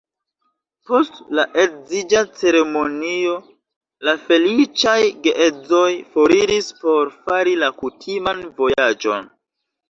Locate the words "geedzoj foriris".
5.27-6.71